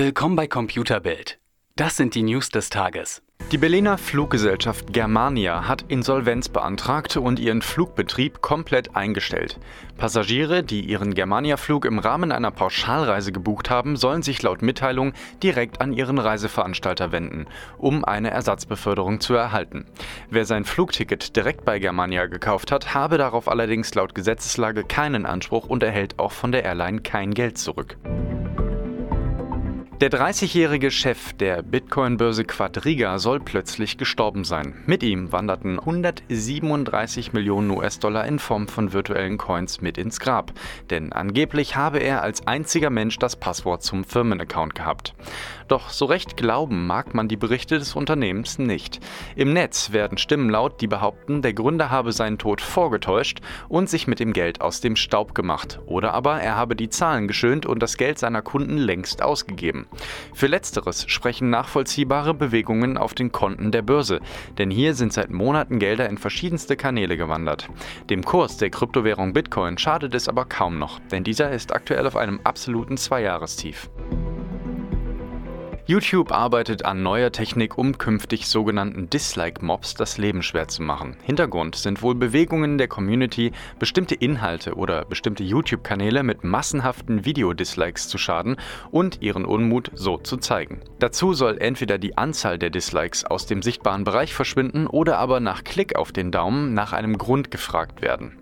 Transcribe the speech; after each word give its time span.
Willkommen 0.00 0.36
bei 0.36 0.46
Computerbild. 0.46 1.40
Das 1.74 1.96
sind 1.96 2.14
die 2.14 2.22
News 2.22 2.50
des 2.50 2.70
Tages. 2.70 3.20
Die 3.50 3.58
Berliner 3.58 3.98
Fluggesellschaft 3.98 4.92
Germania 4.92 5.66
hat 5.66 5.86
Insolvenz 5.88 6.48
beantragt 6.48 7.16
und 7.16 7.40
ihren 7.40 7.62
Flugbetrieb 7.62 8.40
komplett 8.40 8.94
eingestellt. 8.94 9.58
Passagiere, 9.96 10.62
die 10.62 10.82
ihren 10.82 11.14
Germania-Flug 11.14 11.84
im 11.84 11.98
Rahmen 11.98 12.30
einer 12.30 12.52
Pauschalreise 12.52 13.32
gebucht 13.32 13.70
haben, 13.70 13.96
sollen 13.96 14.22
sich 14.22 14.40
laut 14.40 14.62
Mitteilung 14.62 15.14
direkt 15.42 15.80
an 15.80 15.92
ihren 15.92 16.20
Reiseveranstalter 16.20 17.10
wenden, 17.10 17.46
um 17.76 18.04
eine 18.04 18.30
Ersatzbeförderung 18.30 19.18
zu 19.18 19.34
erhalten. 19.34 19.84
Wer 20.30 20.44
sein 20.44 20.64
Flugticket 20.64 21.34
direkt 21.34 21.64
bei 21.64 21.80
Germania 21.80 22.26
gekauft 22.26 22.70
hat, 22.70 22.94
habe 22.94 23.18
darauf 23.18 23.48
allerdings 23.48 23.92
laut 23.96 24.14
Gesetzeslage 24.14 24.84
keinen 24.84 25.26
Anspruch 25.26 25.66
und 25.66 25.82
erhält 25.82 26.20
auch 26.20 26.30
von 26.30 26.52
der 26.52 26.64
Airline 26.64 27.00
kein 27.00 27.34
Geld 27.34 27.58
zurück. 27.58 27.96
Der 30.00 30.12
30-jährige 30.12 30.92
Chef 30.92 31.32
der 31.32 31.60
Bitcoin-Börse 31.60 32.44
Quadriga 32.44 33.18
soll 33.18 33.40
plötzlich 33.40 33.98
gestorben 33.98 34.44
sein. 34.44 34.74
Mit 34.86 35.02
ihm 35.02 35.32
wanderten 35.32 35.80
137 35.80 37.32
Millionen 37.32 37.72
US-Dollar 37.72 38.24
in 38.24 38.38
Form 38.38 38.68
von 38.68 38.92
virtuellen 38.92 39.38
Coins 39.38 39.80
mit 39.80 39.98
ins 39.98 40.20
Grab. 40.20 40.52
Denn 40.90 41.12
angeblich 41.12 41.74
habe 41.74 41.98
er 41.98 42.22
als 42.22 42.46
einziger 42.46 42.90
Mensch 42.90 43.18
das 43.18 43.34
Passwort 43.34 43.82
zum 43.82 44.04
Firmenaccount 44.04 44.76
gehabt. 44.76 45.14
Doch 45.66 45.90
so 45.90 46.04
recht 46.04 46.36
glauben 46.36 46.86
mag 46.86 47.12
man 47.14 47.26
die 47.26 47.36
Berichte 47.36 47.80
des 47.80 47.96
Unternehmens 47.96 48.60
nicht. 48.60 49.00
Im 49.34 49.52
Netz 49.52 49.90
werden 49.90 50.16
Stimmen 50.16 50.48
laut, 50.48 50.80
die 50.80 50.86
behaupten, 50.86 51.42
der 51.42 51.54
Gründer 51.54 51.90
habe 51.90 52.12
seinen 52.12 52.38
Tod 52.38 52.60
vorgetäuscht 52.60 53.40
und 53.68 53.90
sich 53.90 54.06
mit 54.06 54.20
dem 54.20 54.32
Geld 54.32 54.60
aus 54.60 54.80
dem 54.80 54.94
Staub 54.94 55.34
gemacht. 55.34 55.80
Oder 55.86 56.14
aber 56.14 56.40
er 56.40 56.54
habe 56.54 56.76
die 56.76 56.88
Zahlen 56.88 57.26
geschönt 57.26 57.66
und 57.66 57.82
das 57.82 57.96
Geld 57.96 58.20
seiner 58.20 58.42
Kunden 58.42 58.78
längst 58.78 59.22
ausgegeben. 59.22 59.87
Für 60.34 60.46
letzteres 60.46 61.04
sprechen 61.08 61.50
nachvollziehbare 61.50 62.34
Bewegungen 62.34 62.96
auf 62.96 63.14
den 63.14 63.32
Konten 63.32 63.72
der 63.72 63.82
Börse, 63.82 64.20
denn 64.58 64.70
hier 64.70 64.94
sind 64.94 65.12
seit 65.12 65.30
Monaten 65.30 65.78
Gelder 65.78 66.08
in 66.08 66.18
verschiedenste 66.18 66.76
Kanäle 66.76 67.16
gewandert. 67.16 67.68
Dem 68.10 68.24
Kurs 68.24 68.56
der 68.56 68.70
Kryptowährung 68.70 69.32
Bitcoin 69.32 69.78
schadet 69.78 70.14
es 70.14 70.28
aber 70.28 70.44
kaum 70.44 70.78
noch, 70.78 71.00
denn 71.10 71.24
dieser 71.24 71.50
ist 71.50 71.74
aktuell 71.74 72.06
auf 72.06 72.16
einem 72.16 72.40
absoluten 72.44 72.96
Zweijahrestief. 72.96 73.90
YouTube 75.88 76.32
arbeitet 76.32 76.84
an 76.84 77.02
neuer 77.02 77.32
Technik, 77.32 77.78
um 77.78 77.96
künftig 77.96 78.46
sogenannten 78.46 79.08
Dislike-Mobs 79.08 79.94
das 79.94 80.18
Leben 80.18 80.42
schwer 80.42 80.68
zu 80.68 80.82
machen. 80.82 81.16
Hintergrund 81.22 81.76
sind 81.76 82.02
wohl 82.02 82.14
Bewegungen 82.14 82.76
der 82.76 82.88
Community, 82.88 83.52
bestimmte 83.78 84.14
Inhalte 84.14 84.74
oder 84.74 85.06
bestimmte 85.06 85.44
YouTube-Kanäle 85.44 86.24
mit 86.24 86.44
massenhaften 86.44 87.24
Video-Dislikes 87.24 88.06
zu 88.06 88.18
schaden 88.18 88.56
und 88.90 89.22
ihren 89.22 89.46
Unmut 89.46 89.90
so 89.94 90.18
zu 90.18 90.36
zeigen. 90.36 90.82
Dazu 90.98 91.32
soll 91.32 91.56
entweder 91.56 91.96
die 91.96 92.18
Anzahl 92.18 92.58
der 92.58 92.68
Dislikes 92.68 93.24
aus 93.24 93.46
dem 93.46 93.62
sichtbaren 93.62 94.04
Bereich 94.04 94.34
verschwinden 94.34 94.88
oder 94.88 95.16
aber 95.16 95.40
nach 95.40 95.64
Klick 95.64 95.96
auf 95.96 96.12
den 96.12 96.30
Daumen 96.30 96.74
nach 96.74 96.92
einem 96.92 97.16
Grund 97.16 97.50
gefragt 97.50 98.02
werden. 98.02 98.36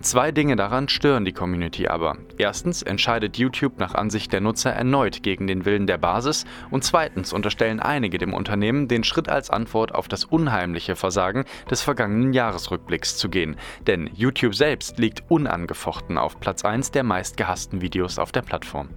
Zwei 0.00 0.32
Dinge 0.32 0.56
daran 0.56 0.88
stören 0.88 1.24
die 1.24 1.32
Community 1.32 1.88
aber. 1.88 2.16
Erstens 2.38 2.82
entscheidet 2.82 3.38
YouTube 3.38 3.78
nach 3.78 3.94
Ansicht 3.94 4.32
der 4.32 4.40
Nutzer 4.40 4.72
erneut 4.72 5.22
gegen 5.22 5.46
den 5.46 5.64
Willen 5.64 5.86
der 5.86 5.98
Basis 5.98 6.44
und 6.70 6.84
zweitens 6.84 7.32
unterstellen 7.32 7.80
einige 7.80 8.18
dem 8.18 8.34
Unternehmen, 8.34 8.88
den 8.88 9.04
Schritt 9.04 9.28
als 9.28 9.50
Antwort 9.50 9.94
auf 9.94 10.08
das 10.08 10.24
unheimliche 10.24 10.96
Versagen 10.96 11.44
des 11.70 11.82
vergangenen 11.82 12.32
Jahresrückblicks 12.32 13.16
zu 13.16 13.28
gehen. 13.28 13.56
Denn 13.86 14.10
YouTube 14.14 14.54
selbst 14.54 14.98
liegt 14.98 15.22
unangefochten 15.28 16.18
auf 16.18 16.40
Platz 16.40 16.64
1 16.64 16.90
der 16.92 17.04
meistgehassten 17.04 17.80
Videos 17.80 18.18
auf 18.18 18.32
der 18.32 18.42
Plattform. 18.42 18.88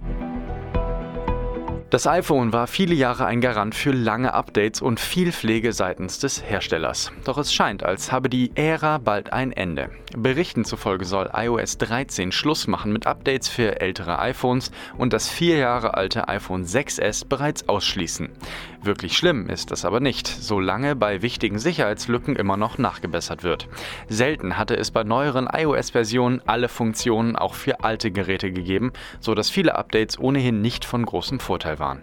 Das 1.94 2.08
iPhone 2.08 2.52
war 2.52 2.66
viele 2.66 2.96
Jahre 2.96 3.24
ein 3.26 3.40
Garant 3.40 3.72
für 3.72 3.92
lange 3.92 4.34
Updates 4.34 4.82
und 4.82 4.98
viel 4.98 5.30
Pflege 5.30 5.72
seitens 5.72 6.18
des 6.18 6.42
Herstellers. 6.42 7.12
Doch 7.22 7.38
es 7.38 7.54
scheint, 7.54 7.84
als 7.84 8.10
habe 8.10 8.28
die 8.28 8.50
Ära 8.56 8.98
bald 8.98 9.32
ein 9.32 9.52
Ende. 9.52 9.90
Berichten 10.16 10.64
zufolge 10.64 11.04
soll 11.04 11.30
iOS 11.32 11.78
13 11.78 12.32
Schluss 12.32 12.66
machen 12.66 12.92
mit 12.92 13.06
Updates 13.06 13.48
für 13.48 13.80
ältere 13.80 14.18
iPhones 14.18 14.72
und 14.98 15.12
das 15.12 15.28
vier 15.28 15.56
Jahre 15.58 15.94
alte 15.94 16.26
iPhone 16.26 16.64
6S 16.64 17.28
bereits 17.28 17.68
ausschließen. 17.68 18.28
Wirklich 18.82 19.16
schlimm 19.16 19.48
ist 19.48 19.70
das 19.70 19.84
aber 19.84 20.00
nicht, 20.00 20.26
solange 20.26 20.96
bei 20.96 21.22
wichtigen 21.22 21.60
Sicherheitslücken 21.60 22.34
immer 22.34 22.56
noch 22.56 22.76
nachgebessert 22.76 23.44
wird. 23.44 23.68
Selten 24.08 24.58
hatte 24.58 24.76
es 24.76 24.90
bei 24.90 25.04
neueren 25.04 25.48
iOS-Versionen 25.50 26.42
alle 26.44 26.68
Funktionen 26.68 27.36
auch 27.36 27.54
für 27.54 27.84
alte 27.84 28.10
Geräte 28.10 28.50
gegeben, 28.50 28.92
so 29.20 29.34
dass 29.34 29.48
viele 29.48 29.76
Updates 29.76 30.18
ohnehin 30.18 30.60
nicht 30.60 30.84
von 30.84 31.04
großem 31.04 31.38
Vorteil 31.38 31.78
waren 31.78 31.83
waren. 31.84 32.02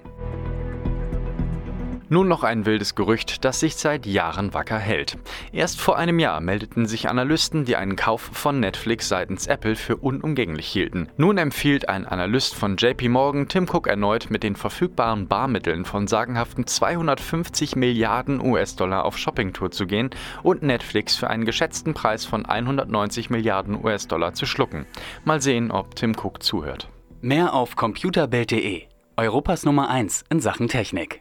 Nun 2.14 2.28
noch 2.28 2.44
ein 2.44 2.66
wildes 2.66 2.96
Gerücht, 2.96 3.46
das 3.46 3.62
sich 3.62 3.78
seit 3.78 4.06
Jahren 4.06 4.54
wacker 4.54 4.78
hält. 4.78 5.18
Erst 5.54 5.80
vor 5.80 5.98
einem 5.98 6.20
Jahr 6.20 6.42
meldeten 6.42 6.86
sich 6.86 7.08
Analysten, 7.08 7.64
die 7.64 7.78
einen 7.78 7.96
Kauf 7.96 8.20
von 8.34 8.60
Netflix 8.60 9.08
seitens 9.08 9.48
Apple 9.48 9.78
für 9.78 9.96
unumgänglich 9.96 10.68
hielten. 10.68 11.08
Nun 11.16 11.38
empfiehlt 11.38 11.88
ein 11.88 12.06
Analyst 12.06 12.54
von 12.54 12.76
JP 12.76 13.08
Morgan 13.08 13.48
Tim 13.48 13.64
Cook 13.64 13.88
erneut 13.88 14.30
mit 14.30 14.44
den 14.44 14.58
verfügbaren 14.58 15.30
Barmitteln 15.30 15.86
von 15.86 16.06
sagenhaften 16.06 16.68
250 16.68 17.78
Milliarden 17.78 18.42
US-Dollar 18.42 19.06
auf 19.06 19.18
Shoppingtour 19.18 19.72
zu 19.72 19.88
gehen 19.88 20.10
und 20.44 20.64
Netflix 20.64 21.16
für 21.16 21.30
einen 21.30 21.46
geschätzten 21.46 21.94
Preis 21.94 22.26
von 22.26 22.46
190 22.46 23.30
Milliarden 23.30 23.82
US-Dollar 23.82 24.34
zu 24.34 24.46
schlucken. 24.46 24.86
Mal 25.24 25.42
sehen, 25.42 25.72
ob 25.72 25.96
Tim 25.96 26.12
Cook 26.22 26.44
zuhört. 26.44 26.90
Mehr 27.22 27.54
auf 27.54 27.78
computerbild.de 27.78 28.91
Europas 29.22 29.66
Nummer 29.66 29.90
1 29.90 30.24
in 30.30 30.40
Sachen 30.40 30.68
Technik. 30.68 31.20